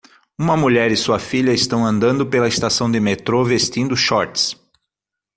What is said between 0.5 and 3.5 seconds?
mulher e sua filha estão andando pela estação de metrô